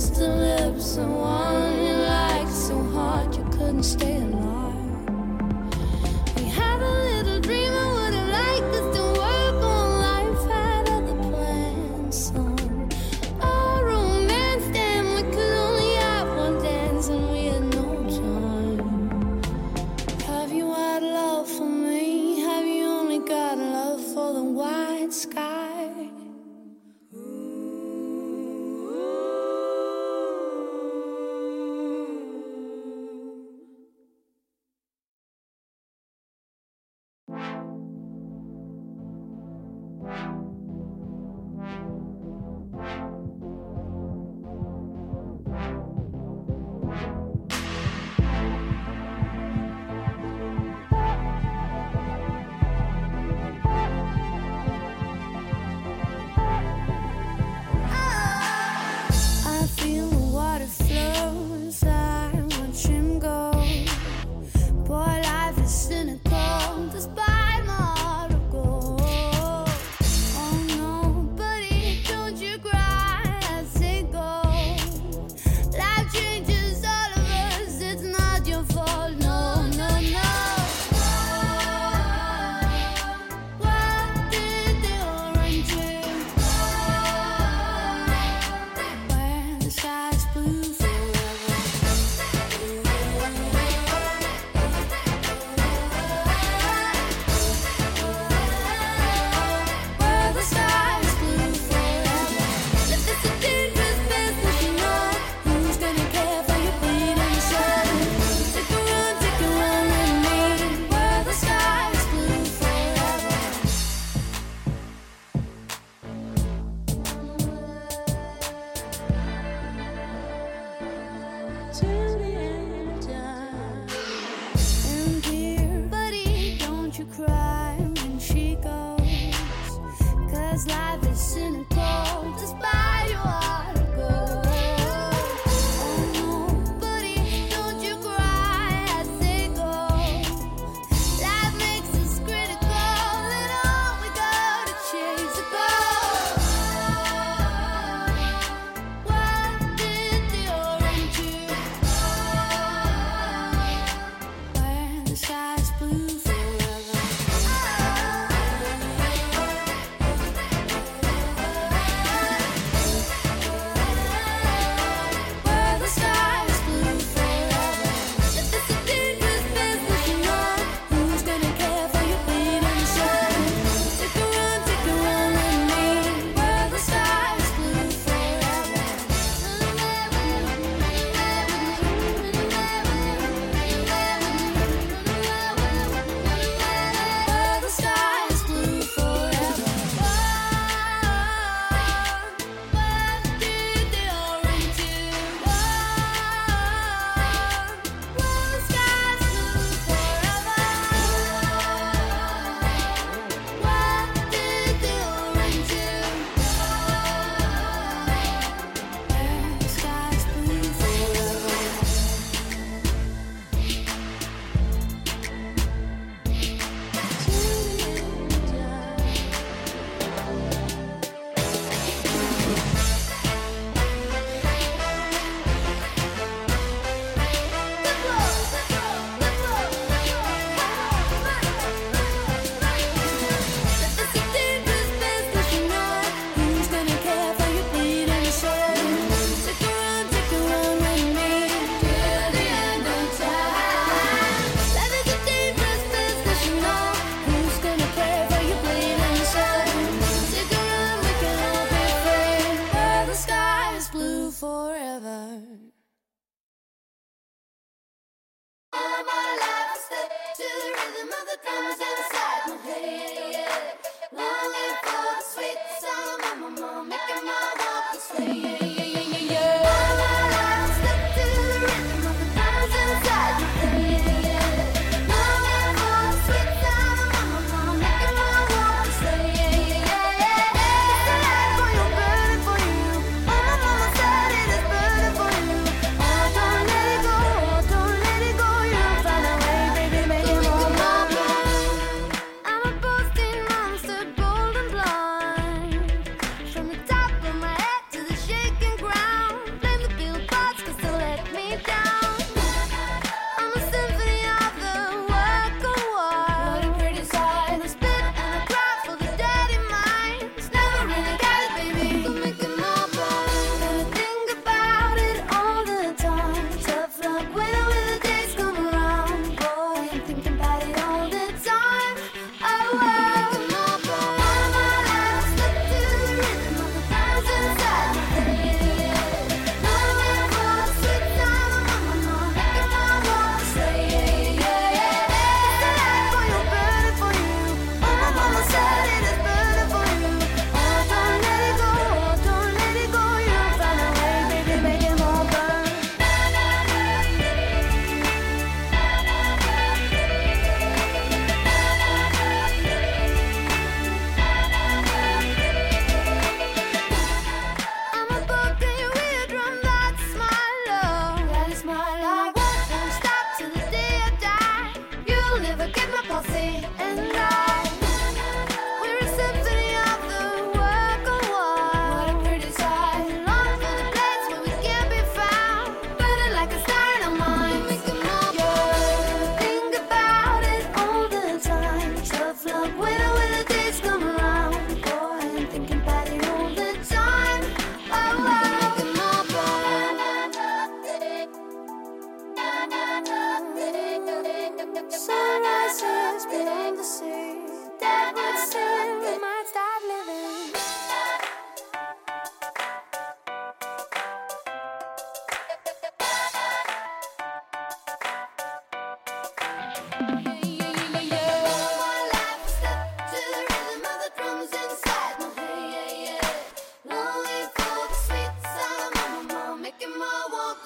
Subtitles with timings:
[0.00, 4.29] To the lips of one you liked so hard you couldn't stand.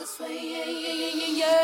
[0.05, 1.64] this way, yeah, yeah, yeah, yeah, yeah.